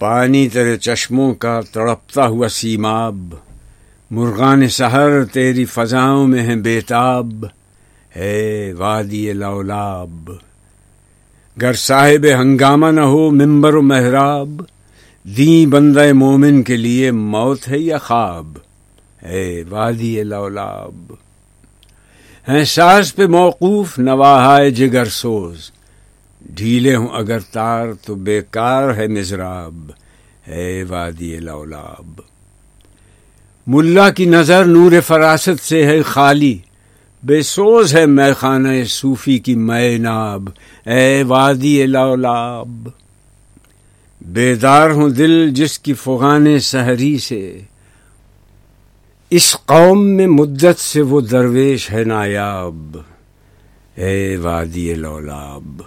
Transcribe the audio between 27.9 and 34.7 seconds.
تو بیکار ہے مزراب ہے وادی لولاب۔ ملا کی نظر